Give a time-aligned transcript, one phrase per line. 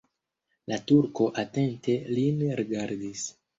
[0.73, 3.31] La turko atente lin rigardis.